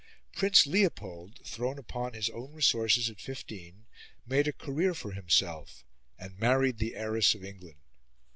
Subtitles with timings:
[0.35, 3.85] Prince Leopold, thrown upon his own resources at fifteen,
[4.25, 5.85] made a career for himself
[6.17, 7.77] and married the heiress of England.